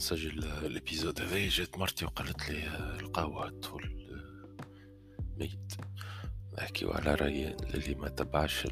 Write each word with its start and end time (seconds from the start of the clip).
نسجل 0.00 0.44
ال 0.44 0.54
épisode 0.54 1.20
هذا. 1.20 1.48
جات 1.48 1.78
مرتي 1.78 2.04
وقالت 2.04 2.50
لي 2.50 2.66
القهوة 3.00 3.50
طفل 3.50 4.08
ميت. 5.36 5.72
نحكيو 6.58 6.90
على 6.90 7.14
ريان 7.14 7.56
اللي 7.74 7.94
ما 7.94 8.08
تبعش 8.08 8.66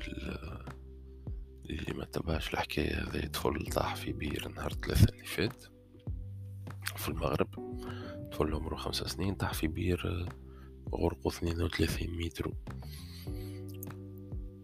اللي 1.65 1.93
ما 1.95 2.05
تبعش 2.05 2.55
الحكاية 2.55 2.95
هذا 2.95 3.29
طفل 3.29 3.67
طاح 3.67 3.97
في 3.97 4.13
بير 4.13 4.49
نهار 4.49 4.73
ثلاثة 4.73 5.13
اللي 5.13 5.25
فات 5.25 5.65
في 6.97 7.09
المغرب. 7.09 7.49
طفل 8.33 8.55
عمره 8.55 8.77
خمسة 8.77 9.07
سنين 9.07 9.35
طاح 9.35 9.55
في 9.55 9.67
بير 9.67 10.29
غرقو 10.95 11.29
اثنين 11.29 11.63
وثلاثين 11.63 12.19
متر. 12.19 12.53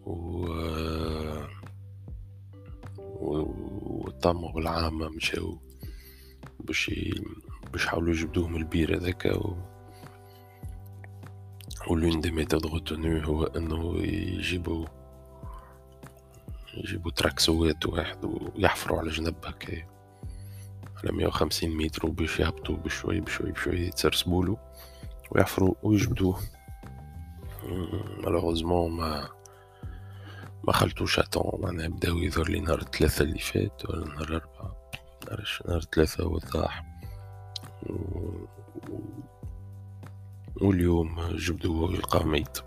و 0.03 0.47
وطموا 2.99 4.53
بالعامة 4.53 5.09
مشاو. 5.09 5.74
باش 6.65 6.91
باش 7.73 7.89
يجبدوه 7.93 8.49
من 8.49 8.57
البير 8.57 8.97
هذاك 8.97 9.27
و 9.27 9.57
ولون 11.89 12.21
دي 12.21 12.31
ميثود 12.31 12.67
غوتونو 12.67 13.19
هو 13.19 13.45
إنه 13.45 13.99
يجيبوا 13.99 14.87
يجيبوا 16.75 17.11
تراكسوات 17.11 17.87
واحد 17.87 18.25
ويحفروا 18.25 18.99
على 18.99 19.11
جنب 19.11 19.35
هكا 19.45 19.95
على 20.97 21.13
مية 21.13 21.27
وخمسين 21.27 21.77
متر 21.77 22.07
وباش 22.07 22.41
يهبطوا 22.41 22.77
بشوي 22.77 23.21
بشوي 23.21 23.53
بشوي 23.53 23.81
يتسرسبولو 23.81 24.59
ويحفروا 25.31 25.75
ويجبدوه 25.83 26.41
مالوغوزمون 28.25 28.93
ما 28.93 29.29
ما 30.67 30.73
خلتوش 30.73 31.19
أتون. 31.19 31.61
معناها 31.61 31.89
بداو 31.89 32.19
يظهر 32.19 32.49
لي 32.49 32.61
نهار 32.61 32.79
الثلاثة 32.79 33.23
اللي 33.23 33.39
فات 33.39 33.89
ولا 33.89 34.07
نهار 34.07 34.29
الأربعة. 34.29 34.84
نهار 35.29 35.81
ثلاثة 35.95 36.25
هو 36.25 36.39
طاح 36.39 36.85
و... 37.91 38.31
واليوم 40.61 41.37
جبدوه 41.37 41.93
يلقاه 41.93 42.25
ميت. 42.25 42.59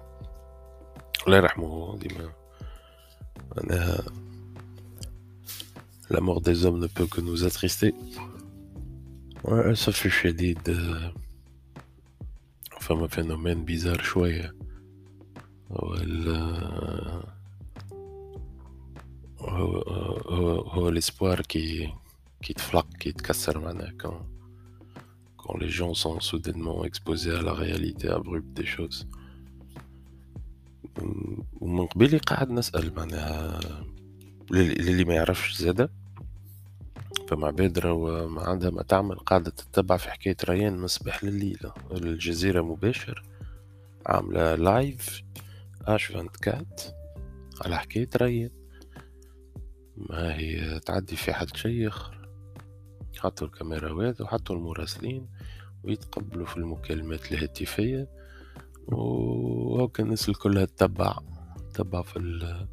الله 1.28 1.38
يرحمه 1.38 1.98
ديما. 1.98 2.32
معناها 3.58 4.04
La 6.10 6.22
mort 6.22 6.40
des 6.40 6.66
hommes 6.66 6.80
ne 6.80 6.88
peut 6.88 7.06
que 7.06 7.20
nous 7.20 7.44
attrister. 7.44 7.94
Ouais, 9.44 9.76
ça 9.76 9.92
fait 9.92 10.10
شديد 10.10 10.78
فما 12.80 13.08
فينومين 13.08 13.66
بيزار 13.66 14.02
شوية 14.02 14.56
هو 15.72 15.94
هو 19.40 19.82
هو, 20.30 20.60
هو 20.60 20.92
l'espoir 20.92 21.42
qui 21.42 21.90
qui 22.42 22.54
te 22.54 22.62
flaque, 22.62 22.98
qui 23.00 23.14
te 23.14 23.22
casse 23.22 23.48
la 23.48 23.74
quand, 23.98 24.26
quand 25.38 25.58
les 25.58 25.70
gens 25.70 25.94
sont 25.94 26.20
soudainement 26.20 26.84
exposés 26.86 27.32
à 27.32 27.42
la 27.42 27.54
réalité 27.54 28.10
abrupte 28.10 28.54
des 28.54 28.66
choses. 28.66 29.08
ومن 31.62 31.88
قبيل 31.88 32.20
قاعد 32.20 32.52
نسأل 32.52 32.96
معناها 32.96 33.60
للي 34.52 35.06
ما 35.06 35.14
يعرفش 35.14 35.58
زاده 35.58 35.90
فما 37.28 37.48
عباد 37.48 37.88
ما 37.88 38.42
عندها 38.42 38.70
ما 38.70 38.84
تعمل 38.84 39.16
قاعدة 39.16 39.52
تتبع 39.52 39.98
في 39.98 40.12
حكاية 40.12 40.38
ريان 40.50 40.78
من 40.78 40.84
الصباح 40.84 41.24
لليل 41.24 41.60
الجزيرة 41.92 42.62
مباشر 42.62 43.24
عاملة 44.06 44.56
live 44.56 45.22
H24 45.82 46.82
على 47.62 47.78
حكاية 47.78 48.10
ريان 48.16 48.50
ما 49.98 50.36
هي 50.36 50.80
تعدي 50.80 51.16
في 51.16 51.34
حد 51.34 51.56
شيخ 51.56 52.17
حطوا 53.20 53.48
الكاميراوات 53.48 54.22
وحطوا 54.22 54.56
المراسلين 54.56 55.28
ويتقبلوا 55.83 56.45
في 56.45 56.58
المكالمات 56.58 57.32
الهاتفية. 57.32 58.08
وهكا 58.88 60.04
الناس 60.04 60.30
الكل 60.30 60.67
تتبع 60.67 61.17
تتبع 61.73 62.02
في 62.02 62.67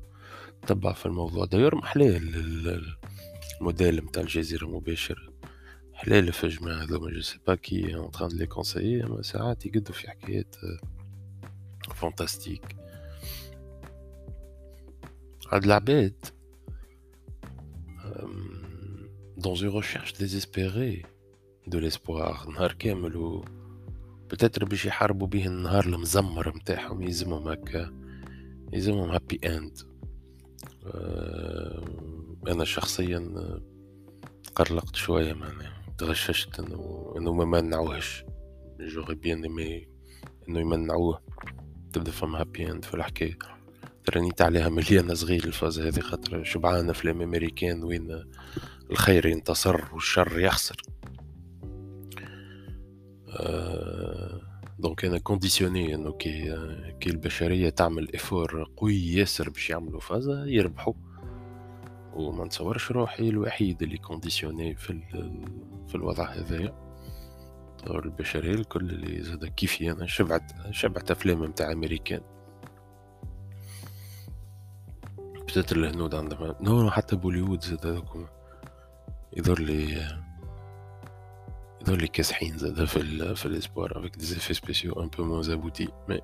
تتبع 0.62 0.92
في 0.92 1.06
الموضوع. 1.06 1.44
داير 1.44 1.74
محلاه 1.74 2.20
الموديل 3.60 4.04
متاع 4.04 4.22
الجزيرة 4.22 4.66
مباشر 4.66 5.32
حلال 5.92 6.32
في 6.32 6.44
الجماعة 6.44 6.82
هذوما. 6.82 7.10
je 7.10 7.20
sais 7.20 7.38
pas 7.46 7.54
qui 7.54 7.94
est 7.94 8.04
en 8.04 8.10
train 8.10 8.30
de 8.30 8.37
les 8.37 8.46
conseiller 8.46 9.04
اما 9.04 9.22
ساعات 9.22 9.66
يقدوا 9.66 9.94
في 9.94 10.10
حكايات 10.10 10.56
fantastiques 11.94 12.76
هاد 15.52 15.64
العباد 15.64 16.14
dans 19.44 19.54
une 19.54 19.68
recherche 19.68 20.12
désespérée 20.14 21.04
de 21.66 21.78
l'espoir. 21.78 22.48
نهار 22.48 22.72
كامل 22.72 23.16
و 23.16 23.44
بتاتر 24.30 24.64
باش 24.64 24.84
يحاربوا 24.84 25.26
به 25.26 25.46
النهار 25.46 25.84
المزمر 25.84 26.56
متاعهم 26.56 27.02
يلزمهم 27.02 27.48
هكا 27.48 27.92
يلزمهم 28.72 29.10
happy 29.10 29.40
end 29.44 29.78
أنا 32.48 32.64
شخصيا 32.64 33.32
قلقت 34.54 34.96
شوية 34.96 35.32
معناها 35.32 35.84
تغششت 35.98 36.60
انه 36.60 37.14
انه 37.16 37.32
ما 37.32 37.44
منعوهش 37.44 38.24
j'aurais 38.80 39.14
bien 39.14 39.42
aimé 39.42 39.88
انه 40.48 40.60
يمنعوه 40.60 41.20
تبدا 41.92 42.10
فما 42.10 42.40
happy 42.40 42.70
end 42.70 42.84
في 42.84 42.94
الحكاية 42.94 43.38
ترانيت 44.04 44.42
عليها 44.42 44.68
مليانة 44.68 45.14
صغير 45.14 45.44
الفازة 45.44 45.88
هذه 45.88 46.00
خاطر 46.00 46.44
شبعانة 46.44 46.90
افلام 46.90 47.22
أمريكان 47.22 47.84
وين 47.84 48.24
الخير 48.90 49.26
ينتصر 49.26 49.94
والشر 49.94 50.40
يخسر. 50.40 50.76
donc 54.78 55.04
أنا 55.04 55.18
conditionné 55.18 55.94
إنه 55.94 56.12
كي 56.12 56.56
كي 57.00 57.10
البشرية 57.10 57.68
تعمل 57.68 58.14
effort 58.14 58.70
قوي 58.76 58.96
ياسر 58.96 59.50
باش 59.50 59.70
يعملوا 59.70 60.00
فازا 60.00 60.44
يربحوا. 60.46 60.94
وما 62.14 62.44
نتصورش 62.44 62.90
روحي 62.90 63.28
الوحيد 63.28 63.82
اللي 63.82 63.98
conditionné 63.98 64.76
في 64.76 65.00
في 65.88 65.94
الوضع 65.94 66.24
هذايا. 66.24 66.84
البشرية 67.86 68.54
الكل 68.54 68.90
اللي 68.90 69.22
زاد 69.22 69.44
كيفي 69.44 69.90
أنا 69.90 70.06
شبعت 70.06 70.52
شبعت 70.70 71.10
افلام 71.10 71.40
متاع 71.40 71.72
أمريكان. 71.72 72.20
peut-être 75.54 75.72
الهنود 75.72 76.14
عندهم. 76.14 76.54
non 76.60 76.90
حتى 76.90 77.16
بوليوود 77.16 77.64
زاد 77.64 77.86
هذوك 77.86 78.28
يظهر 79.36 79.58
لي 79.58 80.08
يظهر 81.82 81.96
لي 81.96 82.08
كاسحين 82.08 82.58
زاد 82.58 82.84
في 82.84 82.96
ال 82.96 83.36
في 83.36 83.46
ال 83.46 83.54
espoir 83.54 83.98
avec 83.98 84.16
des 84.16 84.54
effets 84.54 84.75
spéciaux 84.75 85.02
un 85.02 85.08
peu 85.08 85.24
moins 85.24 85.42
aboutis 85.42 85.88
mais 86.08 86.20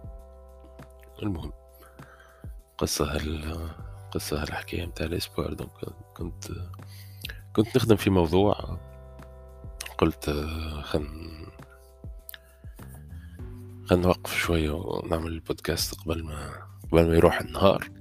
المهم 1.22 1.52
قصة 2.78 3.14
هال 3.14 3.69
قصة 4.10 4.42
هالحكاية 4.42 4.86
متاع 4.86 5.06
ال 5.06 5.13
espoir 5.13 5.53
donc 5.53 5.70
كنت 6.16 6.44
كنت 7.52 7.76
نخدم 7.76 7.96
في 7.96 8.10
موضوع 8.10 8.78
قلت 9.98 10.30
خن 10.82 11.06
خن 13.84 14.00
نوقف 14.00 14.34
شوية 14.34 14.70
ونعمل 14.70 15.32
البودكاست 15.32 16.00
قبل 16.00 16.24
ما 16.24 16.52
قبل 16.92 17.08
ما 17.08 17.14
يروح 17.14 17.40
النهار. 17.40 18.00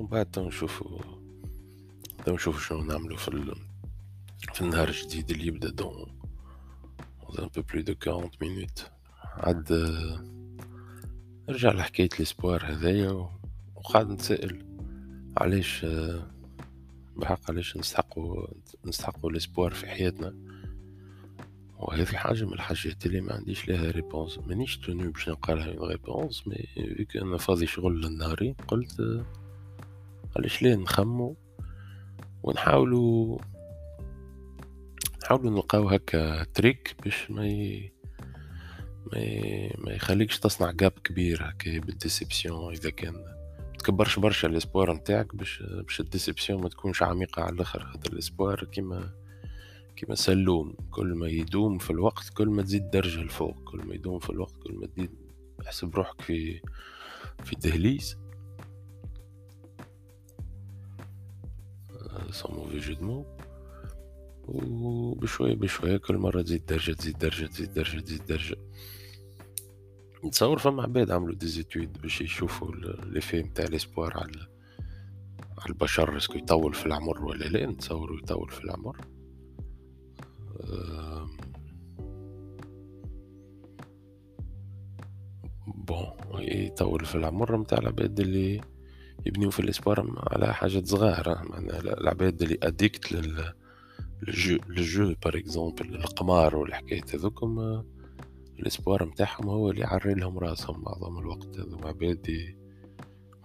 وبعد 0.00 0.38
نشوفوا 0.38 0.98
نشوفوا 2.28 2.60
شنو 2.60 2.82
نعملوا 2.82 3.16
في 3.16 3.28
ال... 3.28 3.54
في 4.54 4.60
النهار 4.60 4.88
الجديد 4.88 5.30
اللي 5.30 5.46
يبدأ 5.46 5.70
dans 5.70 6.20
un 7.38 7.48
peu 7.48 7.62
plus 7.62 7.82
de 7.84 7.94
40 7.94 8.30
minutes. 8.40 8.82
عاد 9.36 9.72
نرجع 11.48 11.72
لحكاية 11.72 12.08
ال 12.18 12.25
espoir 12.25 12.64
هذايا 12.64 13.28
وقاعد 13.74 14.10
نتسائل 14.10 14.64
علاش 15.36 15.86
بحق 17.16 17.50
علاش 17.50 17.76
نستحقوا 17.76 18.46
نستحقوا 18.84 19.30
ال 19.30 19.36
espoir 19.36 19.74
في 19.74 19.86
حياتنا. 19.86 20.34
وهذه 21.78 22.04
حاجة 22.04 22.44
من 22.44 22.52
الحاجات 22.52 23.06
اللي 23.06 23.20
ما 23.20 23.32
عنديش 23.32 23.68
لها 23.68 23.90
réponse 23.90 24.38
مانيش 24.38 24.78
توني 24.78 25.08
باش 25.08 25.28
نلقى 25.28 25.54
réponse 25.80 26.46
mais 26.46 26.66
vu 26.96 27.04
que 27.04 27.16
أنا 27.16 27.36
فاضي 27.36 27.66
شغل 27.66 28.06
النهارين 28.06 28.54
قلت 28.54 29.24
علاش 30.36 30.62
ليه 30.62 30.74
نخمو 30.74 31.36
ونحاولوا 32.42 33.38
نحاولوا 35.22 35.50
نلقاو 35.50 35.88
هكا 35.88 36.44
truc 36.44 36.96
باش 37.04 37.30
ما 37.30 37.46
ي... 37.46 37.92
ما, 39.12 39.18
ي... 39.18 39.74
ما 39.78 39.92
يخليكش 39.92 40.38
تصنع 40.38 40.70
gap 40.70 40.92
كبير 41.04 41.50
هكا 41.50 41.78
بال 41.78 41.94
déception. 41.94 42.72
إذا 42.72 42.90
كان 42.90 43.14
تكبرش 43.78 44.18
برشا 44.18 44.48
ال 44.48 44.54
espoir 44.54 44.92
نتاعك 44.92 45.36
باش 45.36 45.62
باش 45.62 46.00
ال 46.00 46.06
déception 46.06 46.62
ما 46.62 46.68
تكونش 46.68 47.02
عميقة 47.02 47.42
على 47.42 47.54
الآخر. 47.54 47.84
خاطر 47.84 48.12
ال 48.12 48.19
espoir 48.19 48.64
كيما 48.64 49.10
كيما 49.96 50.14
سلوم. 50.14 50.76
كل 50.90 51.14
ما 51.14 51.28
يدوم 51.28 51.78
في 51.78 51.90
الوقت 51.90 52.28
كل 52.28 52.48
ما 52.48 52.62
تزيد 52.62 52.90
درجة 52.90 53.20
لفوق. 53.20 53.64
كل 53.64 53.78
ما 53.78 53.94
يدوم 53.94 54.18
في 54.18 54.30
الوقت 54.30 54.56
كل 54.62 54.74
ما 54.74 54.86
تزيد 54.86 55.10
احسب 55.66 55.94
روحك 55.94 56.20
في 56.20 56.60
في 57.44 57.56
دهليز. 57.56 58.16
sans 62.30 62.56
mauvais 62.56 62.78
jeu 62.78 62.94
de 62.94 63.04
mots 63.04 63.26
وبشوية 64.48 65.54
بشوية 65.54 65.96
كل 65.96 66.18
مرة 66.18 66.42
تزيد 66.42 66.66
درجة 66.66 66.92
تزيد 66.92 67.18
درجة 67.18 67.46
تزيد 67.46 67.72
درجة 67.74 68.00
تزيد 68.00 68.26
درجة. 68.26 68.56
نتصور 70.24 70.58
فما 70.58 70.82
عباد 70.82 71.10
عملوا 71.10 71.34
des 71.34 71.56
études 71.56 72.00
باش 72.02 72.20
يشوفوا 72.20 72.74
l'effet 73.04 73.42
متاع 73.42 73.64
l'espoir 73.64 74.16
على 74.16 74.46
البشر 75.68 76.16
est-ce 76.16 76.31
que 76.31 76.38
يطول 76.38 76.74
في 76.74 76.86
العمر 76.86 77.24
ولا 77.24 77.44
لا. 77.44 77.66
نتصوروا 77.66 78.18
يطول 78.18 78.50
في 78.50 78.64
العمر. 78.64 78.96
bon 85.66 86.42
يطول 86.42 87.04
في 87.04 87.14
العمر 87.14 87.56
متاع 87.56 87.78
العباد 87.78 88.20
اللي 88.20 88.60
يبنيو 89.26 89.50
في 89.50 89.60
ال 89.60 89.69
espoir 89.69 90.24
على 90.30 90.54
حاجات 90.54 90.86
صغار 90.86 91.42
معناها 91.50 91.80
العباد 91.80 92.42
اللي 92.42 92.58
addicts 92.62 93.12
لل 93.12 93.52
ال 94.28 94.34
jeux 94.34 94.58
ال 94.70 94.79
jeux 94.79 95.14
par 95.24 95.36
exemple 95.36 95.94
القمار 95.94 96.56
والحكايات 96.56 97.14
هذوكم 97.14 97.82
ال 98.58 98.65
espoir 98.65 99.04
متاعهم 99.04 99.48
هو 99.48 99.70
اللي 99.70 99.80
يعري 99.80 100.14
لهم 100.14 100.38
راسهم 100.38 100.82
معظم 100.82 101.18
الوقت. 101.18 101.58
هذوما 101.58 101.88
عباد 101.88 102.54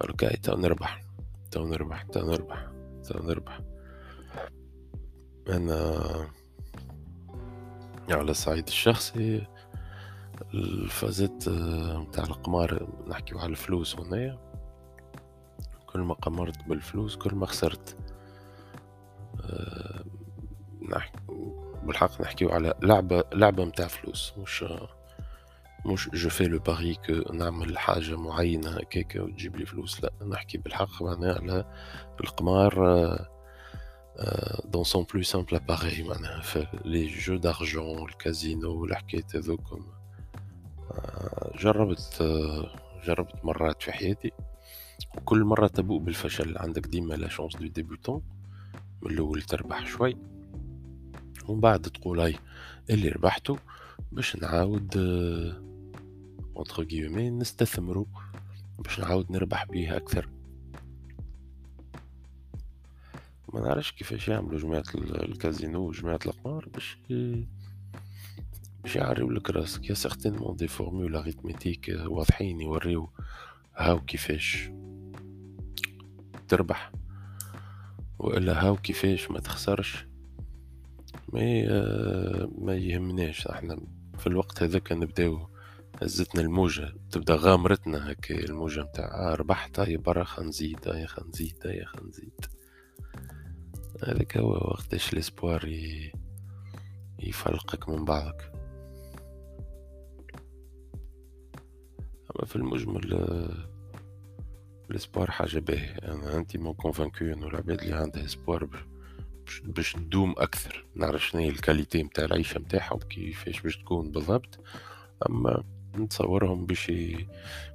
هكا 0.01 0.36
تو 0.36 0.57
نربح 0.57 1.04
تو 1.51 1.68
نربح 1.68 2.04
تو 2.04 2.31
نربح 2.31 2.68
تو 3.10 3.19
نربح. 3.24 3.62
أنا 5.50 6.30
على 8.10 8.31
الصعيد 8.31 8.68
الشخصي 8.68 9.48
الفازات 10.54 11.50
متاع 11.50 12.24
القمار 12.24 12.88
نحكيو 13.07 13.39
على 13.39 13.50
الفلوس 13.50 14.00
هنايا. 14.00 14.44
كل 15.95 16.01
ما 16.01 16.13
قمرت 16.13 16.63
بالفلوس 16.68 17.15
كل 17.15 17.36
ما 17.36 17.45
خسرت. 17.45 17.97
نحكي 20.89 21.19
بالحق 21.83 22.21
نحكيو 22.21 22.50
على 22.50 22.74
لعبة 22.81 23.24
لعبة 23.33 23.65
متاع 23.65 23.88
فلوس 23.88 24.33
مش 24.38 24.65
مش 25.86 26.09
جو 26.09 26.30
في 26.30 26.44
لو 26.44 26.59
باري 26.59 26.95
كو 26.95 27.33
نعمل 27.33 27.77
حاجة 27.77 28.15
معينة 28.18 28.69
هكاكا 28.69 29.21
وتجيب 29.21 29.56
لي 29.56 29.65
فلوس 29.65 30.03
لا 30.03 30.12
نحكي 30.27 30.57
بالحق 30.57 31.03
معناها 31.03 31.36
على 31.36 31.65
القمار 32.21 32.74
dans 34.65 34.83
son 34.83 35.06
plus 35.13 35.23
simple 35.23 35.56
appareil 35.56 36.03
معناها 36.03 36.41
في 36.41 36.68
les 36.85 37.07
jeux 37.07 37.38
d'argent 37.38 38.09
الكازينو 38.09 38.86
الحكايات 38.86 39.36
هذوكم. 39.36 39.86
جربت 41.56 42.24
جربت 43.06 43.45
مرات 43.45 43.83
في 43.83 43.91
حياتي. 43.91 44.31
وكل 45.18 45.44
مرة 45.44 45.68
تبوء 45.68 46.00
بالفشل 46.01 46.57
عندك 46.57 46.88
ديما 46.88 47.13
la 47.13 47.27
chance 47.27 47.56
du 47.56 47.67
débutant 47.67 48.21
من 49.01 49.12
الأول 49.12 49.42
تربح 49.42 49.88
شوي 49.88 50.18
ومن 51.47 51.59
بعد 51.62 51.81
تقول 51.81 52.19
هاي 52.19 52.36
اللي 52.89 53.09
ربحته 53.09 53.57
باش 54.12 54.36
نعاود 54.36 54.97
entre 56.57 56.83
guillemets 56.83 57.29
نستثمرو 57.30 58.07
باش 58.80 59.00
نعاود 59.00 59.31
نربح 59.31 59.65
بيه 59.65 59.97
أكثر. 59.97 60.30
ما 63.53 63.62
نعرفش 63.62 63.91
كيفاش 63.91 64.27
يعملوا 64.27 64.59
جماعة 64.59 64.83
الكازينو 64.95 65.80
وجماعة 65.80 66.19
القمار 66.25 66.69
باش 66.74 66.98
باش 68.83 68.95
يعريو 68.95 69.31
لك 69.31 69.50
راسك 69.50 69.89
y 69.89 69.94
a 69.94 69.98
certainement 69.98 70.56
des 70.56 70.67
formules 70.67 71.15
arithmétiques 71.15 71.95
واضحين 72.06 72.62
يوريو 72.62 73.09
هاو 73.77 74.00
كيفاش 74.00 74.69
تربح؟ 76.48 76.92
وإلا 78.19 78.66
هاو 78.66 78.75
كيفاش 78.75 79.31
ما 79.31 79.39
تخسرش؟ 79.39 80.07
ما 81.33 81.66
ما 82.57 82.75
يهمناش. 82.75 83.48
إحنا 83.48 83.77
في 84.18 84.27
الوقت 84.27 84.63
هذاك 84.63 84.92
نبداو 84.92 85.50
هزتنا 86.01 86.42
الموجة. 86.42 86.94
تبدأ 87.12 87.36
غامرتنا 87.36 88.12
هكا 88.12 88.36
الموجة 88.36 88.81
متاع 88.81 89.06
آه 89.06 89.36
ربحت 89.36 89.80
هاي 89.80 89.98
برا 89.98 90.24
خنزيد 90.24 90.88
هاي 90.88 91.07
خنزيد 91.07 91.57
هاي 91.66 91.86
خنزيد 91.86 92.45
هذاك 94.04 94.38
هو 94.38 94.51
وقتاش 94.51 95.13
ال 95.13 95.21
espoir 95.21 95.69
يفلقك 97.19 97.89
من 97.89 98.06
بعضك. 98.06 98.54
في 102.45 102.55
المجمل 102.55 103.13
ال 104.91 104.97
espoir 104.97 105.31
حاجة 105.31 105.59
باهية. 105.59 105.97
أنا 106.03 106.37
intimement 106.38 106.73
convaincu 106.73 107.25
إنه 107.25 107.47
العباد 107.47 107.81
اللي 107.81 107.95
عندها 107.95 108.25
espoir 108.25 108.67
باش 109.63 109.93
تدوم 109.93 110.35
أكثر. 110.37 110.85
نعرف 110.95 111.27
شنو 111.27 111.49
ال 111.50 111.56
qualité 111.56 112.03
متاع 112.03 112.25
العيشة 112.25 112.59
متاعهم 112.59 112.99
كيفاش 112.99 113.61
باش 113.61 113.77
تكون 113.77 114.11
بالضبط. 114.11 114.59
أما 115.29 115.63
نتصورهم 115.97 116.65
باش 116.65 116.91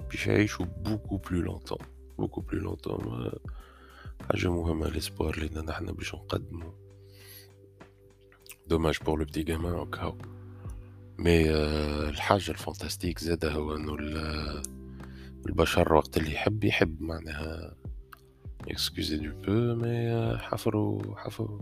باش 0.09 0.27
يعيشوا 0.27 0.65
beaucoup 0.65 1.17
plus 1.17 1.41
longtemps 1.41 1.77
beaucoup 2.17 2.41
plus 2.41 2.61
longtemps 2.61 3.31
حاجة 4.29 4.51
مهمة 4.51 4.89
l'espoir 4.89 5.39
لينا 5.39 5.61
نحن 5.61 5.85
باش 5.85 6.15
نقدمو 6.15 6.73
dommage 8.67 8.97
pour 9.05 9.19
le 9.19 9.25
petit 9.25 9.43
gamin 9.43 9.73
هكا 9.73 10.17
mais 11.21 11.51
الحاجة 12.09 12.51
ال 12.51 12.57
fantastique 12.57 13.19
زاده 13.19 13.51
هو 13.51 13.75
انه 13.75 13.95
البشر 15.45 15.93
وقت 15.93 16.17
اللي 16.17 16.33
يحب 16.33 16.63
يحب 16.63 17.01
معناها 17.01 17.75
excusez 18.67 19.17
du 19.17 19.31
peu 19.41 19.75
mais 19.75 20.37
حفروا 20.37 21.15
حفروا 21.17 21.61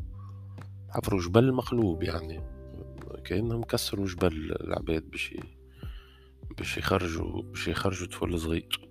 حفروا 0.89 1.21
جبل 1.21 1.53
مقلوب 1.53 2.03
يعني 2.03 2.41
كأنهم 3.25 3.63
كسروا 3.63 4.05
جبل 4.05 4.57
العباد 4.61 5.09
باش 5.09 5.33
باش 6.57 6.77
يخرجوا 6.77 7.41
باش 7.41 7.67
يخرجوا 7.67 8.07
طفل 8.07 8.39
صغير 8.39 8.89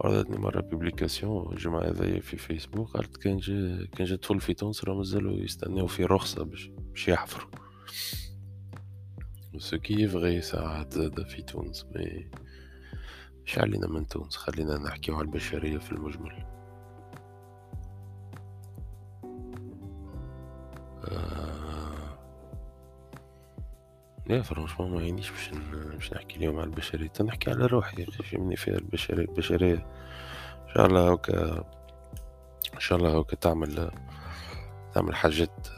عرضتني 0.00 0.36
مرة 0.36 0.60
publication 0.60 1.52
الجمعة 1.52 1.82
هذايا 1.82 2.20
في 2.20 2.36
فيسبوك 2.36 2.90
قالت 2.90 3.16
كان 3.16 3.36
جا 3.36 3.86
كان 3.96 4.06
جا 4.06 4.16
طفل 4.16 4.40
في 4.40 4.54
تونس 4.54 4.84
راه 4.84 4.94
مازالوا 4.94 5.32
يستناو 5.32 5.86
في 5.86 6.04
رخصة 6.04 6.44
باش 6.44 6.70
باش 6.90 7.08
يحفروا 7.08 7.50
ce 9.58 9.78
qui 9.78 10.08
est 10.08 10.22
vrai 10.22 10.40
ساعات 10.40 10.92
زاد 10.92 11.26
في 11.28 11.42
تونس 11.42 11.86
mais 11.96 12.30
مش 13.46 13.58
علينا 13.58 13.86
من 13.88 14.06
تونس 14.06 14.36
خلينا 14.36 14.78
نحكي 14.78 15.12
على 15.12 15.20
البشرية 15.22 15.78
في 15.78 15.92
المجمل. 15.92 16.44
لا 24.26 24.42
فرنشمون 24.42 24.90
ما 24.90 25.02
يعنيش 25.02 25.30
باش 25.30 25.50
باش 25.94 26.12
نحكي 26.12 26.36
اليوم 26.36 26.56
على 26.56 26.64
البشرية 26.64 27.12
نحكي 27.20 27.50
على 27.50 27.66
روحي 27.66 28.06
مني 28.32 28.56
فيها 28.56 28.74
البشرية 28.74 29.24
البشرية 29.24 29.86
ان 30.68 30.74
شاء 30.74 30.86
الله 30.86 31.12
هكا 31.12 31.64
ان 32.74 32.80
شاء 32.80 32.98
الله 32.98 33.18
هكا 33.18 33.36
تعمل 33.36 33.90
تعمل 34.94 35.14
حاجات 35.16 35.68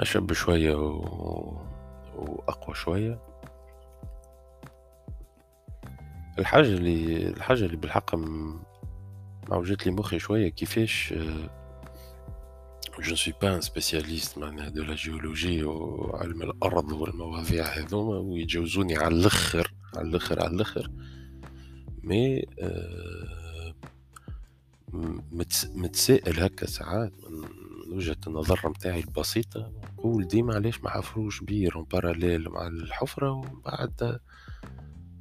اشب 0.00 0.32
شوية 0.32 0.74
و... 0.74 1.73
وأقوى 2.16 2.74
شوية. 2.74 3.18
الحاجة 6.38 6.66
اللي 6.66 7.28
الحاجة 7.28 7.64
اللي 7.64 7.76
بالحق 7.76 8.14
معوجت 9.48 9.86
لي 9.86 9.92
مخي 9.92 10.18
شوية 10.18 10.48
كيفاش 10.48 11.14
je 13.00 13.14
suis 13.14 13.34
pas 13.42 13.54
un 13.54 13.60
spécialiste 13.60 14.38
معناها 14.38 14.68
de 14.68 14.82
la 14.82 14.94
géologie 14.94 15.64
وعلم 15.64 16.42
الأرض 16.42 16.92
والمواضيع 16.92 17.64
هذوما 17.64 18.18
ويتجوزوني 18.18 18.96
على 18.96 19.14
الآخر 19.14 19.74
على 19.96 20.08
الآخر 20.08 20.42
على 20.42 20.54
الآخر. 20.54 20.90
mais 22.02 22.44
آه 22.60 23.74
متسائل 25.74 26.40
هكا 26.40 26.66
ساعات 26.66 27.12
وجهة 27.92 28.16
النظر 28.26 28.60
متاعي 28.64 29.00
البسيطة. 29.00 29.72
نقول 29.98 30.28
ديما 30.28 30.54
علاش 30.54 30.80
ما 30.82 30.90
حفروش 30.90 31.40
بير 31.42 31.80
parallèle 31.80 32.48
مع 32.48 32.66
الحفرة 32.66 33.30
ومن 33.30 33.60
بعد 33.64 34.20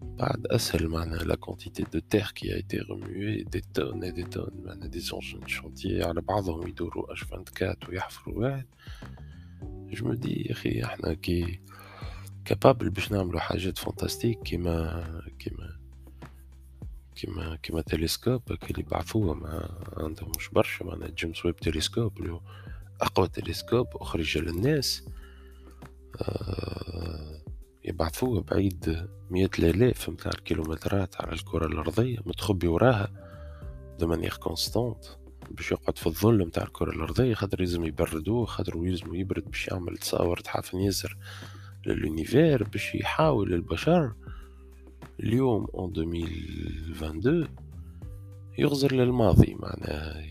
بعد 0.03 0.47
أسهل 0.47 0.87
معنا 0.87 1.15
la 1.15 1.35
quantité 1.35 1.83
de 1.93 1.99
terre 1.99 2.31
qui 2.35 2.53
a 2.53 2.59
été 2.61 2.77
remuée 2.77 4.11
des 4.11 4.35
tonnes 4.35 4.47
des 4.47 4.53
tonnes 4.53 4.65
معنا 4.65 4.87
des 4.87 5.01
chantiers 5.45 6.03
على 6.03 6.21
بعضهم 6.21 6.67
يدوروا 6.67 7.13
H24 7.13 7.75
ويحفروا 7.89 8.39
واحد. 8.39 8.65
je 9.63 10.05
me 10.05 10.13
dis 10.13 10.45
يا 10.45 10.51
أخي 10.51 10.83
إحنا 10.83 11.13
qui 11.13 11.59
capables 12.45 12.89
باش 12.89 13.11
نعملوا 13.11 13.39
حاجات 13.39 13.77
fantastiques 13.77 14.39
كيما 14.39 15.03
كيما 15.39 15.72
كيما 17.15 17.55
كيما 17.55 17.81
télescope 17.81 18.41
اللي 18.69 18.83
بعثوه 18.83 19.33
ما 19.33 19.69
عندهم 19.97 20.31
مش 20.37 20.49
برشا 20.49 20.83
معناها 20.83 21.07
James 21.07 21.45
Webb 21.45 21.55
Telescope 21.55 22.17
اللي 22.17 22.31
هو 22.31 22.41
أقوى 23.01 23.27
تلسكوب 23.27 23.87
اخرج 23.95 24.37
للناس. 24.37 25.03
آه 26.21 27.41
يبعثوه 27.85 28.41
بعيد 28.41 29.07
مئة 29.31 29.49
الآلاف 29.59 30.09
متاع 30.09 30.31
الكيلومترات 30.31 31.21
على 31.21 31.33
الكرة 31.33 31.65
الأرضية 31.65 32.17
متخبي 32.25 32.67
وراها 32.67 33.09
de 33.99 34.07
manière 34.07 34.33
constante 34.33 35.05
باش 35.51 35.71
يقعد 35.71 35.97
في 35.97 36.07
الظل 36.07 36.45
متاع 36.45 36.63
الكرة 36.63 36.91
الأرضية 36.91 37.33
خاطر 37.33 37.59
لازم 37.59 37.83
يبردوه 37.85 38.45
خاطر 38.45 38.85
يلزم 38.85 39.15
يبرد 39.15 39.45
باش 39.45 39.67
يعمل 39.67 39.97
تصاور 39.97 40.39
تحافن 40.39 40.77
ياسر 40.79 41.17
لل 41.85 42.03
univers 42.03 42.63
باش 42.63 42.95
يحاول 42.95 43.53
البشر 43.53 44.13
اليوم 45.23 45.67
en 45.75 45.93
2022 45.97 47.47
يغزر 48.57 48.93
للماضي 48.93 49.55
معناها 49.59 50.23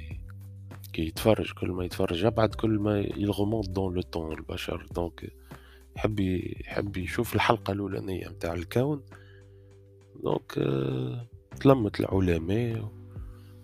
كي 0.92 1.02
يتفرج 1.02 1.52
كل 1.52 1.70
ما 1.70 1.84
يتفرج 1.84 2.25
يبعد 2.25 2.54
كل 2.54 2.70
ما 2.70 2.99
يل 3.00 3.16
remonte 3.16 3.71
dans 3.71 3.94
le 3.94 4.02
temps 4.02 4.32
البشر. 4.32 4.87
donc 4.94 5.32
يحب 5.96 6.20
يحب 6.20 6.96
يشوف 6.96 7.34
الحلقة 7.34 7.72
الأولانية 7.72 8.28
متاع 8.28 8.52
الكون. 8.54 9.02
donc 10.23 10.52
تلمت 11.61 12.00
العلماء 12.00 12.92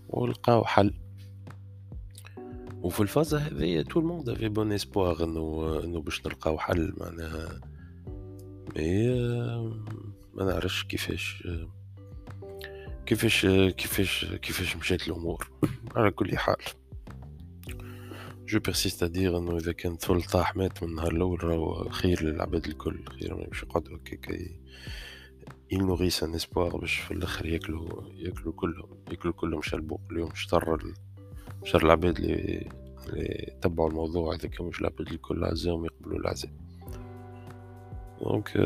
ولقاو 0.09 0.65
حل. 0.65 0.95
وفي 2.83 3.01
الفازة 3.01 3.39
هذيا 3.39 3.83
tout 3.83 4.01
le 4.01 4.09
monde 4.09 4.29
avait 4.29 4.49
bon 4.49 4.73
espoir 4.73 5.25
إنه 5.25 5.81
إنه 5.85 6.01
باش 6.01 6.27
نلقاو 6.27 6.59
حل 6.59 6.93
معناها. 7.01 7.61
mais 8.77 10.08
ما 10.39 10.45
نعرفش 10.45 10.85
كيفاش 10.85 11.49
كيفاش 13.07 13.47
كيفاش 13.77 14.25
كيفاش 14.25 14.77
مشات 14.77 15.09
الأمور 15.09 15.51
على 15.97 16.11
كل 16.11 16.39
حال. 16.39 16.57
je 18.47 18.61
persiste 18.61 19.03
à 19.03 19.10
dire 19.10 19.39
انه 19.39 19.57
اذا 19.57 19.73
كان 19.73 19.97
ثول 19.97 20.23
طاح 20.23 20.57
مات 20.57 20.83
من 20.83 20.89
النهار 20.89 21.13
الأول 21.13 21.45
راهو 21.45 21.89
خير 21.89 22.23
للعباد 22.23 22.67
الكل 22.67 23.05
خير 23.09 23.35
ما 23.35 23.45
باش 23.45 23.63
يقعدوا 23.63 23.97
هكاك 23.97 24.33
ils 25.71 25.79
nourrissent 25.79 26.23
un 26.23 26.35
espoir 26.35 26.77
باش 26.77 26.97
في 26.97 27.11
الآخر 27.11 27.47
ياكلوا 27.47 28.03
ياكلوا 28.15 28.53
كلهم 28.53 29.05
ياكلوا 29.11 29.35
كلهم 29.35 29.63
شربوا 29.63 29.99
اليوم 30.11 30.35
شطر 30.35 30.95
شر 31.65 31.85
العباد 31.85 32.19
اللي 32.19 32.69
تبعوا 33.63 33.89
الموضوع 33.89 34.37
كانوا 34.37 34.69
مش 34.71 34.81
العباد 34.81 35.09
الكل 35.09 35.45
عزاهم 35.45 35.85
يقبلوا 35.85 36.19
العزاء 36.19 36.51
donc 38.21 38.57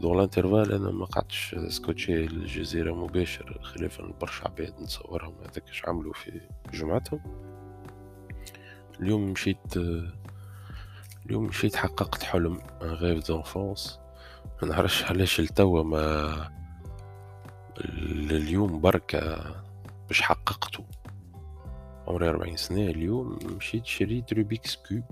dans 0.00 0.18
l'intervalle 0.18 0.72
أنا 0.72 0.90
ما 0.90 1.04
قعدتش 1.04 1.56
scotché 1.68 2.24
الجزيرة 2.24 2.94
مباشر 2.94 3.58
خلافا 3.62 4.02
لبرشا 4.02 4.44
عباد 4.44 4.74
نتصورهم 4.82 5.34
هذاك 5.40 5.68
اش 5.70 5.84
عملوا 5.88 6.12
في 6.12 6.40
جمعتهم. 6.74 7.20
اليوم 9.00 9.30
مشيت 9.30 9.76
اليوم 11.26 11.44
مشيت 11.44 11.76
حققت 11.76 12.22
حلم 12.22 12.60
un 12.82 12.88
rêve 12.88 13.26
d'enfance 13.26 14.00
ما 14.62 14.68
نعرفش 14.68 15.04
علاش 15.04 15.40
التوا 15.40 15.82
ما 15.82 16.50
اليوم 18.30 18.80
بركة 18.80 19.54
باش 20.08 20.22
حققته. 20.22 20.84
عمري 22.06 22.28
أربعين 22.28 22.56
سنة 22.56 22.86
اليوم 22.86 23.38
مشيت 23.56 23.86
شريت 23.86 24.32
Rubik's 24.32 24.76
Cube 24.76 25.04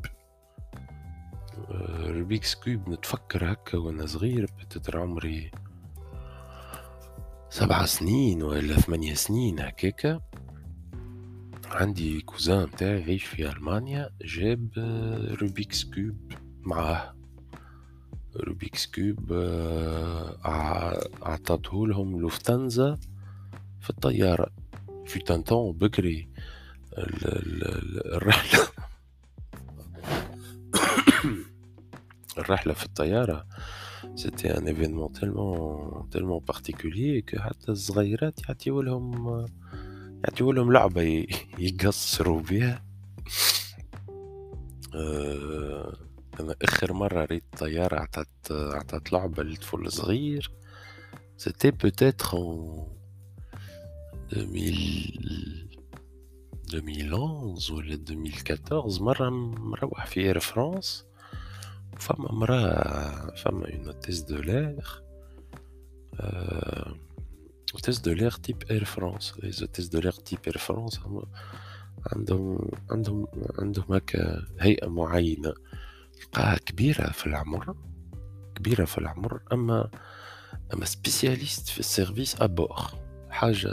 آه، 1.71 2.11
Rubik's 2.11 2.55
Cube 2.55 2.89
نتفكر 2.89 3.53
هكا 3.53 3.79
وأنا 3.79 4.07
صغير 4.07 4.47
peut-être 4.61 4.99
عمري 5.01 5.51
سبع 7.51 7.85
سنين 7.87 8.43
ولا 8.43 8.75
ثمانية 8.75 9.15
سنين 9.15 9.61
هكاكا. 9.61 10.21
عندي 11.67 12.21
cousin 12.21 12.63
متاعي 12.63 13.01
يعيش 13.01 13.25
في 13.25 13.51
ألمانيا 13.51 14.11
جاب 14.23 14.69
آه، 14.79 15.35
Rubik's 15.35 15.85
Cube 15.85 16.33
معاه. 16.63 17.15
Rubik's 18.37 18.87
Cube 18.87 19.33
عطاته 21.23 21.87
لهم 21.87 22.21
Lufthansa 22.21 22.99
في 23.81 23.91
الطيارة. 23.91 24.51
في 25.07 25.19
تانتون 25.19 25.73
بكري 25.73 26.29
الرحلة. 26.99 28.67
الرحلة 32.39 32.73
في 32.73 32.85
الطيارة. 32.85 33.47
c'était 34.15 34.59
un 34.59 34.67
événement 34.67 35.13
tellement 35.13 36.11
tellement 36.11 36.39
particulier 36.39 37.23
que 37.23 37.39
حتى 37.39 37.73
الصغيرات 37.73 38.41
يعطيو 38.49 38.83
لهم 38.83 39.47
يعطيو 40.25 40.53
لهم 40.53 40.73
لعبة 40.73 41.27
يقصروا 41.59 42.41
بها 42.41 42.85
أه 44.95 45.97
أنا 46.41 46.55
آخر 46.63 46.93
مرة 46.93 47.25
ريت 47.25 47.45
طيارة 47.59 47.97
عطات 47.97 48.29
عطات 48.51 49.13
لعبة 49.13 49.43
لطفل 49.43 49.93
صغير 49.93 50.51
c'était 51.37 51.71
peut-être 51.71 52.39
en 54.37 54.57
2000 54.57 55.65
2011 56.75 57.75
ولا 57.75 57.95
2014 57.95 59.03
مرة 59.03 59.31
مروح 59.31 60.07
في 60.07 60.21
Air 60.21 60.39
France 60.39 61.05
فما 61.99 62.33
مرة 62.33 62.57
فما 63.37 63.75
une 63.75 63.87
hôtesse 63.87 64.21
de 64.21 64.37
l'air 64.37 65.03
hôtesse 67.75 67.99
de 68.01 68.13
l'air 68.13 68.31
type 68.31 68.63
Air 68.71 68.85
France 68.85 69.35
les 69.39 69.51
hôtesses 69.63 69.89
de 69.89 70.01
l'air 70.01 70.13
type 70.13 70.39
Air 70.47 70.59
France 70.59 71.01
عندهم 72.13 72.71
عندهم 72.91 73.27
عندهم 73.59 73.93
هكا 73.93 74.45
هيئة 74.61 74.89
معينة 74.89 75.55
تلقاها 76.21 76.57
كبيرة 76.57 77.11
في 77.11 77.27
العمر 77.27 77.77
كبيرة 78.55 78.85
في 78.85 78.99
العمر 78.99 79.41
أما 79.53 79.91
أما 80.75 80.85
spécialiste 80.85 81.69
في 81.69 81.81
ال 81.81 81.88
service 81.88 82.43
à 82.43 82.49
bord 82.49 82.77
حاجة 83.31 83.71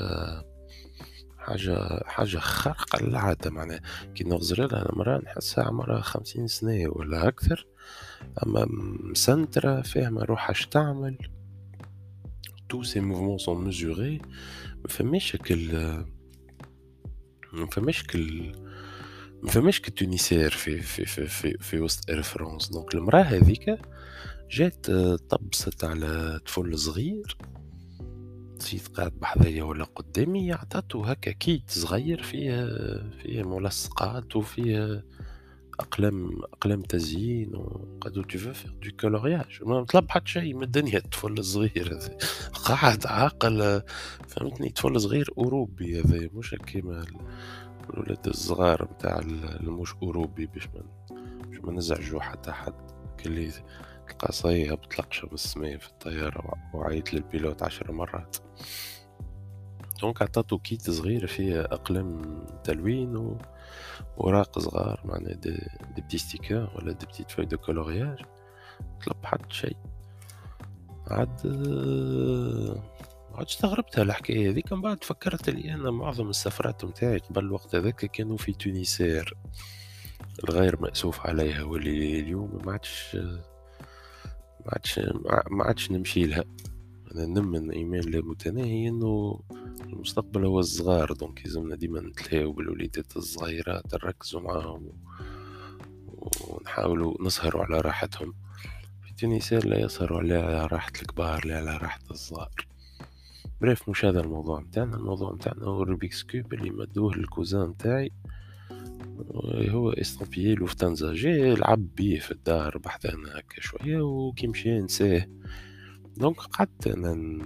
حاجة 1.41 2.03
حاجة 2.05 2.37
خارقة 2.37 3.05
للعادة 3.05 3.49
معناها. 3.49 3.81
كي 4.15 4.23
نغزر 4.23 4.67
لها 4.71 4.87
مرة 4.93 5.17
نحسها 5.17 5.63
عمرها 5.63 6.01
خمسين 6.01 6.47
سنة 6.47 6.89
ولا 6.89 7.27
أكثر. 7.27 7.67
أما 8.45 8.65
مسنترة 9.09 9.81
فاهمة 9.81 10.23
روحها 10.23 10.51
اش 10.51 10.67
تعمل. 10.67 11.17
tous 12.69 12.83
ses 12.83 12.99
mouvements 12.99 13.37
sont 13.37 13.63
mesurés 13.63 14.21
مفماش 14.85 15.35
كل 15.35 16.03
مفماش 17.53 18.03
كل 18.03 18.51
ما 19.43 19.49
فماش 19.49 19.81
ك 19.81 19.89
Tunisair 19.89 20.49
في 20.49 20.81
في 20.81 21.05
في 21.05 21.27
في, 21.27 21.57
في 21.59 21.79
وسط 21.79 22.09
اير 22.09 22.25
donc 22.71 22.95
المرأة 22.95 23.21
هذيك 23.21 23.79
جات 24.51 24.91
طبست 25.29 25.83
على 25.83 26.39
طفل 26.45 26.77
صغير. 26.77 27.37
نسيت 28.61 28.87
قاعد 28.87 29.11
بحذايا 29.11 29.63
ولا 29.63 29.83
قدامي 29.83 30.53
عطاتو 30.53 31.03
هكا 31.03 31.31
kit 31.31 31.69
صغير 31.69 32.23
فيه 32.23 32.65
فيه 33.21 33.43
ملصقات 33.43 34.35
وفيه 34.35 35.05
أقلام 35.79 36.41
أقلام 36.53 36.81
تزيين 36.81 37.55
وقالوا 37.55 38.23
tu 38.23 38.37
veux 38.37 38.53
faire 38.53 38.71
du 38.83 38.89
coloriage 38.99 39.59
ما 39.61 39.83
طلب 39.83 40.11
حتى 40.11 40.31
شيء 40.31 40.53
من 40.53 40.63
الدنيا 40.63 40.97
الطفل 40.97 41.33
الصغير 41.33 41.97
هذا. 41.97 42.17
قاعد 42.65 43.07
عاقل 43.07 43.81
فهمتني؟ 44.27 44.69
طفل 44.69 45.01
صغير 45.01 45.29
أوروبي 45.37 46.01
هذا 46.01 46.29
مش 46.33 46.55
كيما 46.55 47.05
الولاد 47.89 48.27
الصغار 48.27 48.87
متاع 48.91 49.19
المش 49.59 49.93
أوروبي 50.03 50.45
باش 50.45 50.67
ما 50.67 50.83
باش 51.47 51.59
ما 51.59 51.71
نزعجو 51.71 52.19
حتى 52.19 52.51
حد. 52.51 52.91
كلي 53.23 53.51
القصية 54.09 54.73
بتلقشة 54.73 55.25
من 55.25 55.33
السماء 55.33 55.77
في 55.77 55.87
الطيارة 55.87 56.53
وعيط 56.73 57.13
لل 57.13 57.26
pilote 57.26 57.63
عشر 57.63 57.91
مرات. 57.91 58.37
donc 60.01 60.21
عطاتو 60.21 60.57
kit 60.57 60.89
صغير 60.89 61.27
فيه 61.27 61.61
أقلام 61.61 62.21
تلوين 62.63 63.17
و... 63.17 63.37
وراق 64.17 64.59
صغار 64.59 65.01
معناها 65.05 65.33
des, 65.33 65.67
des 65.95 66.01
petits 66.01 66.17
stickers 66.17 66.71
ولا 66.75 66.91
des 66.91 67.05
petites 67.05 67.31
feuilles 67.31 67.45
de 67.45 67.57
coloriage 67.57 68.17
طلب 69.05 69.25
حد 69.25 69.51
شي 69.51 69.75
عاد 71.07 71.47
عاد 73.35 73.45
استغربتها 73.45 74.01
الحكاية 74.01 74.49
هذيك. 74.49 74.73
من 74.73 74.81
بعد 74.81 75.03
فكرت 75.03 75.49
لي 75.49 75.73
أنا 75.73 75.91
معظم 75.91 76.29
السفرات 76.29 76.85
متاعي 76.85 77.17
قبل 77.17 77.45
الوقت 77.45 77.75
هذاك 77.75 78.05
كانوا 78.05 78.37
في 78.37 78.53
تونيسير. 78.53 79.37
الغير 80.43 80.81
مأسوف 80.81 81.27
عليها 81.27 81.63
واللي 81.63 82.19
اليوم 82.19 82.61
ما 82.65 82.71
عادش 82.71 83.17
ما 84.65 84.71
عادش 84.73 84.99
ما 85.51 85.63
عادش 85.63 85.91
نمشي 85.91 86.23
لها. 86.23 86.43
أنا 87.15 87.25
نمن 87.25 87.71
ايمان 87.71 88.01
لا 88.01 88.21
متناهي 88.21 88.87
إنه 88.87 89.39
المستقبل 89.83 90.45
هو 90.45 90.59
الصغار 90.59 91.13
دونك 91.13 91.45
يلزمنا 91.45 91.75
ديما 91.75 92.01
نتلاهوا 92.01 92.53
بالوليدات 92.53 93.17
الصغيرات 93.17 93.93
نركزوا 93.93 94.41
معاهم 94.41 94.89
ونحاولوا 96.47 97.23
نسهروا 97.23 97.63
على 97.63 97.81
راحتهم. 97.81 98.33
في 99.03 99.13
Tunisair 99.13 99.65
لا 99.65 99.79
يسهروا 99.79 100.19
على 100.19 100.65
راحة 100.65 100.91
الكبار 101.01 101.45
لا 101.45 101.57
على 101.57 101.77
راحة 101.77 101.99
الصغار. 102.11 102.67
bref 103.61 103.89
مش 103.89 104.05
هذا 104.05 104.19
الموضوع 104.19 104.59
متاعنا. 104.59 104.95
الموضوع 104.95 105.31
متاعنا 105.31 105.65
هو 105.65 105.83
ال 105.83 105.88
Rubik's 105.88 106.23
Cube 106.23 106.53
اللي 106.53 106.69
مدوه 106.69 107.15
لل 107.15 107.28
cousin 107.28 107.67
متاعي. 107.67 108.11
هو 109.69 109.89
estampillé 109.89 110.55
Lufthansa 110.55 111.13
جي 111.13 111.53
لعب 111.53 111.95
بيه 111.95 112.19
في 112.19 112.31
الدار 112.31 112.77
بحثنا 112.77 113.39
هكا 113.39 113.61
شوية 113.61 114.01
وكي 114.01 114.47
مشي 114.47 114.79
نساه 114.79 115.27
donc 116.17 116.39
قعدت 116.39 116.87
أنا 116.87 117.39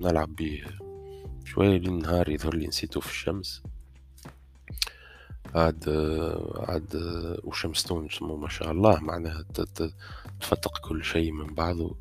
نلعب 0.00 0.36
بيه 0.36 0.64
شوية 1.44 1.76
لين 1.76 1.98
نهار 1.98 2.28
يظهر 2.28 2.54
لي 2.54 2.66
نسيتو 2.66 3.00
في 3.00 3.10
الشمس. 3.10 3.62
عاد 5.54 5.88
عاد 6.56 6.96
وشمستون 7.44 8.08
ما 8.22 8.48
شاء 8.48 8.70
الله 8.70 9.00
معناها 9.00 9.44
تفتق 10.40 10.88
كل 10.88 11.04
شيء 11.04 11.32
من 11.32 11.54
بعضه. 11.54 11.96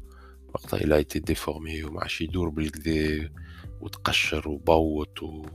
وقتها 0.53 0.81
il 0.81 0.95
a 0.95 1.01
été 1.01 1.19
déformé 1.19 1.83
وما 1.83 2.01
عادش 2.01 2.21
يدور 2.21 2.49
بالكدا 2.49 3.31
وتقشر 3.81 4.49
وبوط 4.49 5.23
et 5.23 5.45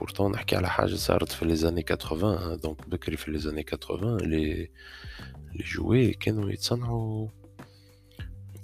pourtant 0.00 0.32
نحكي 0.32 0.56
على 0.56 0.70
حاجة 0.70 0.94
صارت 0.94 1.32
في 1.32 1.44
les 1.44 1.57
années 1.57 1.82
80 1.82 2.56
donc 2.56 2.88
بكري 2.88 3.16
في 3.16 3.30
les 3.30 3.41
années 3.41 3.62
80 3.62 4.16
les 4.16 4.70
les 5.54 5.64
jouets 5.64 6.12
كانوا 6.12 6.50
يتصنعوا 6.50 7.28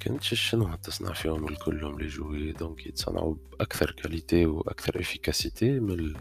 كانتش 0.01 0.35
شنو 0.35 0.75
تصنع 0.75 1.13
فيهم 1.13 1.49
الكلهم 1.49 2.01
les 2.01 2.07
jouets 2.07 2.53
donc 2.53 2.87
يتصنعوا 2.87 3.35
بأكثر 3.53 3.91
qualité 3.91 4.47
وأكثر 4.47 5.01
efficacité 5.01 5.81
من 5.81 6.15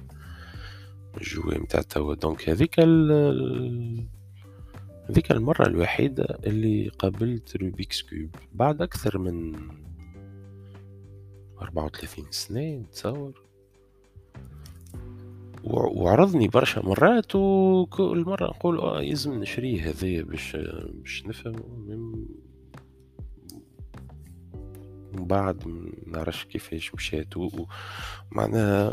ال 1.17 1.24
jouet 1.24 1.57
متاع 1.57 1.81
توا 1.81 2.15
donc 2.15 2.50
هذيك 2.50 2.79
هذيك 5.10 5.31
المرة 5.31 5.67
الوحيدة 5.67 6.39
اللي 6.45 6.89
قابلت 6.89 7.57
Rubik's 7.57 8.01
Cube 8.01 8.35
بعد 8.53 8.81
أكثر 8.81 9.17
من 9.17 9.55
أربعة 11.62 11.86
وثلاثين 11.86 12.25
سنة 12.31 12.75
نتصور 12.75 13.44
وعرضني 15.65 16.48
برشا 16.48 16.79
مرات 16.79 17.36
وكل 17.36 18.24
مرة 18.27 18.45
نقول 18.45 18.79
آه 18.79 19.01
يلزم 19.01 19.34
نشريه 19.34 19.89
هذايا 19.89 20.24
باش 20.24 20.57
باش 20.93 21.25
نفهم 21.25 21.55
ومن 21.62 22.25
بعد 25.13 25.67
منعرفش 26.07 26.45
كيفاش 26.45 26.95
مشات 26.95 27.34
ومعناها 27.38 28.89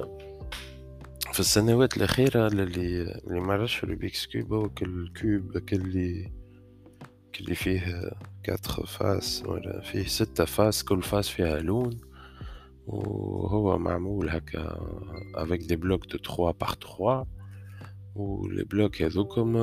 في 1.32 1.40
السنوات 1.40 1.96
الأخيرة 1.96 2.46
اللي 2.46 2.64
اللي 2.64 3.40
معرفش 3.40 3.84
Rubik's 3.84 4.26
Cube 4.26 4.52
هو 4.52 4.68
كل 4.68 5.12
cube 5.22 5.58
كل 5.58 5.76
اللي 7.40 7.54
فيه 7.54 8.10
quatre 8.42 8.80
faces 8.80 9.42
ولا 9.46 9.80
فيه 9.80 10.04
ستة 10.04 10.44
faces 10.44 10.84
كل 10.84 11.02
face 11.02 11.28
فيها 11.28 11.60
لون. 11.60 12.11
وهو 12.86 13.78
معمول 13.78 14.30
هكا 14.30 14.80
avec 15.34 15.60
des 15.60 15.76
blocs 15.76 16.06
de 16.06 16.18
3 16.18 16.50
par 16.50 16.74
3 16.98 17.26
و 18.14 18.27
les 18.27 18.64
blocs 18.64 19.02
هذوكم 19.02 19.56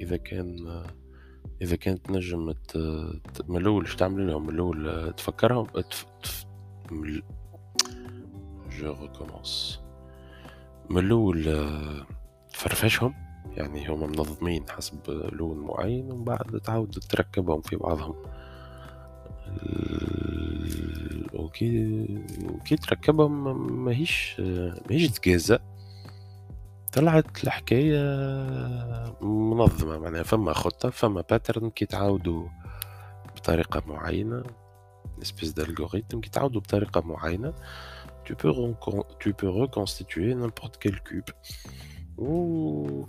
إذا 0.00 0.16
كان 0.16 0.82
إذا 1.62 1.76
كانت 1.76 2.06
تنجم 2.06 2.54
من 3.48 3.56
الأول 3.56 3.86
تعمل 3.86 4.26
لهم؟ 4.26 4.46
من 4.46 4.54
الأول 4.54 5.12
تفكرهم 5.16 5.66
تف... 5.66 6.06
تف... 6.22 6.46
je 8.80 8.92
recommence 9.02 9.80
من 10.90 10.98
الأول 10.98 11.44
تفرفشهم 12.52 13.14
يعني 13.56 13.88
هما 13.88 14.06
منظمين 14.06 14.70
حسب 14.70 15.10
لون 15.32 15.58
معين 15.58 16.12
ومن 16.12 16.24
بعد 16.24 16.60
تعاود 16.64 16.90
تركبهم 16.90 17.60
في 17.60 17.76
بعضهم. 17.76 18.14
وكي 21.56 22.06
وكي 22.54 22.76
تركبهم 22.76 23.84
ماهيش 23.84 24.36
ماهيش 24.90 25.10
تجازة 25.10 25.58
طلعت 26.92 27.44
الحكاية 27.44 28.00
منظمة 29.22 29.98
معناها 29.98 30.22
فما 30.22 30.52
خطة 30.52 30.90
فما 30.90 31.24
pattern 31.30 31.70
كي 31.70 31.86
تعاودوا 31.86 32.48
بطريقة 33.36 33.82
معينة 33.86 34.42
espèce 35.24 35.52
d'algorithme 35.52 36.20
كي 36.20 36.30
تعاودوا 36.30 36.60
بطريقة 36.60 37.00
معينة 37.00 37.54
tu 38.24 38.34
peux, 38.34 38.52
tu 39.20 39.34
peux 39.34 39.48
reconstituer 39.48 40.34
n'importe 40.34 40.78
quel 40.82 41.00
cube. 41.00 41.30
و... 42.18 43.04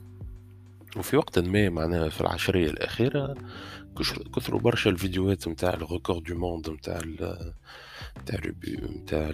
وفي 0.97 1.17
وقت 1.17 1.39
ما 1.39 1.69
معناها 1.69 2.09
في 2.09 2.21
العشرية 2.21 2.69
الأخيرة 2.69 3.35
كثروا 4.35 4.59
برشا 4.59 4.89
الفيديوهات 4.89 5.47
نتاع 5.47 5.73
ال 5.73 5.80
record 5.80 6.23
du 6.23 6.35
monde 6.35 6.69
نتاع 6.69 6.99
نتاع 8.21 8.39
نتاع 9.01 9.31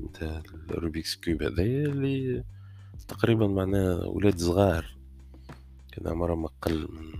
نتاع 0.00 0.42
ال 0.70 0.76
Rubik's 0.76 1.16
Cube 1.16 1.42
هذايا 1.42 1.86
اللي 1.86 2.44
تقريبا 3.08 3.46
معناها 3.46 4.04
ولاد 4.04 4.38
صغار. 4.38 4.96
كان 5.92 6.08
عمرهم 6.08 6.44
أقل 6.44 6.88
من 6.92 7.12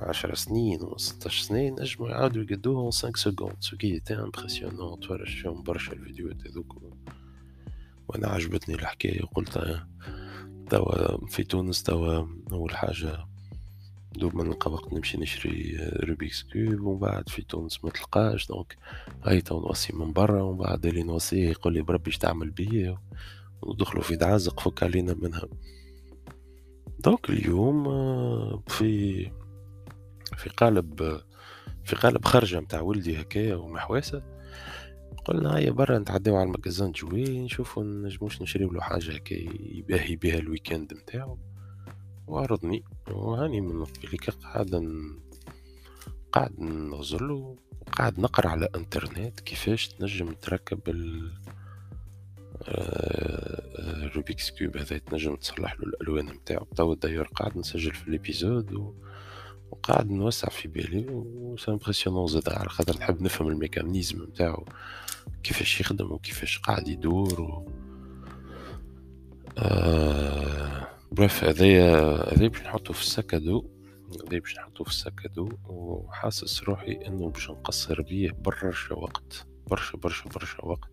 عشر 0.00 0.34
سنين 0.34 0.82
و 0.82 0.96
ستاش 0.96 1.40
سنين 1.40 1.74
نجمو 1.80 2.06
يعاودو 2.06 2.40
يقدوها 2.40 2.90
5 2.90 3.12
secondes 3.16 3.56
ce 3.60 3.76
qui 3.76 4.00
est 4.00 4.14
impressionnant 4.14 5.00
تفرج 5.00 5.42
فيهم 5.42 5.62
برشا 5.62 5.92
الفيديوهات 5.92 6.46
هذوك 6.46 6.76
وأنا 8.08 8.28
عجبتني 8.28 8.74
الحكاية 8.74 9.22
وقلت 9.22 9.56
توا 10.70 11.26
في 11.26 11.44
تونس 11.44 11.82
توا 11.82 12.26
أول 12.52 12.76
حاجة 12.76 13.18
دوب 14.12 14.36
ما 14.36 14.44
نلقى 14.44 14.72
وقت 14.72 14.92
نمشي 14.92 15.18
نشري 15.18 15.76
Rubik's 16.02 16.42
Cube 16.42 16.80
ومن 16.80 16.98
بعد 16.98 17.28
في 17.28 17.42
تونس 17.42 17.84
ما 17.84 17.90
تلقاش 17.90 18.46
donc 18.48 18.76
هاي 19.24 19.40
تو 19.40 19.60
نوصي 19.60 19.96
من 19.96 20.12
برا 20.12 20.42
ومن 20.42 20.58
بعد 20.58 20.86
اللي 20.86 21.02
نوصيه 21.02 21.50
يقول 21.50 21.72
لي 21.72 21.82
بربي 21.82 22.10
تعمل 22.10 22.50
بيه 22.50 22.98
ندخلوا 23.68 24.02
في 24.02 24.16
دعازق 24.16 24.60
فك 24.60 24.82
علينا 24.82 25.14
منها. 25.14 25.48
donc 27.00 27.30
اليوم 27.30 27.84
في 28.66 29.22
في 30.36 30.48
قالب 30.56 31.20
في 31.84 31.96
قالب 31.96 32.24
خرجة 32.24 32.60
متاع 32.60 32.80
ولدي 32.80 33.20
هكايا 33.20 33.56
ومحواسة. 33.56 34.37
قلنا 35.24 35.56
هيا 35.56 35.70
برا 35.70 35.98
نتعداو 35.98 36.36
على 36.36 36.46
ال 36.46 36.52
magasin 36.52 36.92
jouets 36.92 37.38
نشوفو 37.40 37.82
نجموش 37.82 38.42
نشريو 38.42 38.70
له 38.72 38.80
حاجة 38.80 39.14
هكا 39.14 39.34
يباهي 39.78 40.16
بها 40.16 40.38
ال 40.38 40.44
week-end 40.44 40.94
متاعو 40.94 41.38
وعرضني 42.26 42.84
وهاني 43.10 43.60
من 43.60 43.86
اللي 44.04 44.16
قاعد 44.16 44.74
قاعد 46.32 46.60
نغزلو 46.60 47.56
وقاعد 47.80 48.20
نقرا 48.20 48.48
على 48.48 48.68
انترنت 48.74 49.40
كيفاش 49.40 49.88
تنجم 49.88 50.32
تركب 50.32 50.80
ال 50.88 51.32
ال 53.78 53.87
Rubik's 53.87 54.50
Cube 54.50 54.76
هذا 54.76 54.98
تنجم 54.98 55.36
تصلح 55.36 55.80
له 55.80 55.86
الألوان 55.86 56.26
نتاعو. 56.26 56.66
توا 56.76 56.94
داير 56.94 57.24
قاعد 57.24 57.58
نسجل 57.58 57.94
في 57.94 58.08
ال 58.08 58.16
épisode 58.16 58.72
و... 58.72 58.94
وقاعد 59.88 60.10
نوسع 60.10 60.48
في 60.48 60.68
بالي 60.68 61.06
و 61.10 61.16
c'est 61.16 61.45
impressionnant 61.45 62.26
زاد 62.26 62.48
على 62.48 62.68
خاطر 62.68 62.98
نحب 62.98 63.22
نفهم 63.22 63.48
ال 63.48 63.55
mécanisme 63.55 64.22
نتاعو. 64.22 64.64
كيفاش 65.42 65.80
يخدم 65.80 66.12
وكيفاش 66.12 66.58
قاعد 66.58 66.88
يدور 66.88 67.40
و... 67.40 67.72
آه... 69.58 70.88
bref 71.12 71.44
هذايا 71.44 71.94
هذايا 72.34 72.48
باش 72.48 72.60
نحطو 72.62 72.92
في 72.92 73.02
ال 73.02 73.11
sac 73.11 73.36
à 73.36 73.44
dos 73.44 73.70
هذايا 74.26 74.40
باش 74.40 74.56
نحطو 74.56 74.84
في 74.84 74.90
ال 74.90 74.97
sac 74.97 75.19
à 75.19 75.26
dos 75.26 75.48
وحاسس 75.68 76.62
روحي 76.62 76.92
إنه 77.06 77.30
باش 77.30 77.50
نقصر 77.50 78.02
بيه 78.02 78.30
برشا 78.30 78.94
وقت 78.94 79.46
برشا 79.66 79.98
برشا 79.98 80.28
برشا 80.28 80.64
وقت. 80.64 80.90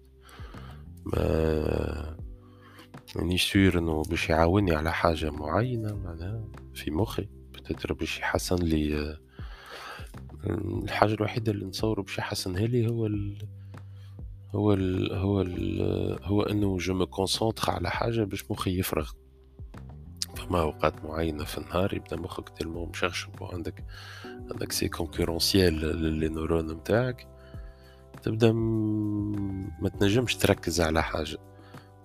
mais 1.06 2.17
مانيش 3.15 3.51
sûr 3.51 3.80
إنه 3.79 4.03
باش 4.03 4.29
يعاوني 4.29 4.75
على 4.75 4.93
حاجة 4.93 5.29
معينة 5.29 5.95
معناها 5.95 6.47
في 6.73 6.91
مخي. 6.91 7.29
peut-être 7.56 7.93
باش 7.94 8.20
يحسن 8.20 8.56
لي 8.56 9.18
الحاجة 10.84 11.13
الوحيدة 11.13 11.52
اللي 11.52 11.65
نصوره 11.65 12.02
باش 12.02 12.18
يحسنها 12.18 12.68
لي 12.68 12.88
هو 12.88 13.06
ال 13.06 13.38
هو 14.56 14.74
ال 14.74 15.13
هو 15.13 15.41
ال 15.41 16.20
هو 16.24 16.41
إنه 16.41 16.78
je 16.78 16.93
me 16.93 17.06
concentre 17.06 17.71
على 17.72 17.89
حاجة 17.89 18.24
باش 18.24 18.52
مخي 18.52 18.80
يفرغ. 18.80 19.12
فما 20.36 20.62
أوقات 20.62 21.06
معينة 21.06 21.44
في 21.44 21.58
النهار 21.58 21.94
يبدأ 21.94 22.15
مخك 22.18 22.50
تلمو 22.50 22.86
مشغشب 22.86 23.41
وعندك 23.41 23.84
عندك 24.26 24.72
c'est 24.71 24.89
concurrentiel 24.89 25.73
les 25.73 26.30
neurones 26.30 26.71
نتاعك 26.72 27.28
تبدأ 28.24 28.52
ما 29.82 29.89
تنجمش 30.00 30.36
تركز 30.36 30.82
على 30.82 31.04
حاجة. 31.04 31.38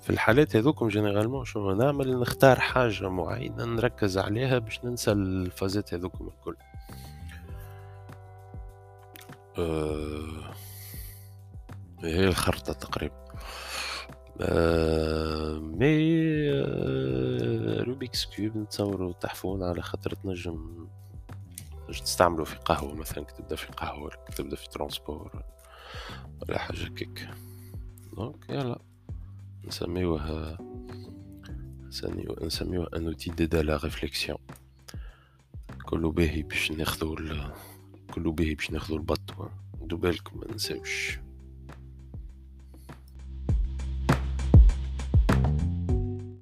في 0.01 0.11
الحالات 0.11 0.57
هذوكم 0.57 0.89
généralement 0.89 1.45
شنو 1.45 1.75
نعمل؟ 1.75 2.21
نختار 2.21 2.61
حاجة 2.61 3.09
معينة 3.09 3.65
نركز 3.65 4.19
عليها 4.19 4.59
باش 4.59 4.85
ننسى 4.85 5.13
الفازات 5.13 5.95
هذوكم 5.95 6.29
الكل. 6.29 6.57
أه... 9.59 10.55
هي 12.05 12.29
الخرطة 12.29 12.73
تقريبا. 12.73 13.25
أه... 14.41 15.59
mais 15.59 16.51
أه... 16.51 17.83
Rubik's 17.83 18.27
Cube 18.27 18.57
نتصوروا 18.57 19.13
تحفون 19.13 19.63
على 19.63 19.83
خاطر 19.83 20.15
تنجم 20.15 20.89
تستعملوا 21.89 22.45
في 22.45 22.57
قهوة 22.57 22.95
مثلا 22.95 23.25
كتبدا 23.25 23.57
في 23.57 23.67
قهوة 23.67 24.11
كتبدا 24.29 24.57
في 24.57 24.69
ترانسبور 24.69 25.43
ولا 26.43 26.59
حاجة 26.59 26.85
كيك 26.85 27.29
دونك 28.17 28.51
يلا. 28.51 28.90
نسميوها 29.65 30.59
نسميوها 32.43 32.89
ان 32.97 33.07
اوتي 33.07 33.31
ديدا 33.31 33.63
لا 33.63 33.77
ريفليكسيون 33.77 34.39
كلو 35.85 36.11
باهي 36.11 36.43
باش 36.43 36.73
ناخذو 36.73 37.17
كلو 38.15 38.33
باهي 38.33 38.55
باش 38.55 38.71
ناخذو 38.71 38.97
البط 38.97 39.51
دوبالكم 39.81 40.39
ما 40.39 40.55
نساوش 40.55 41.19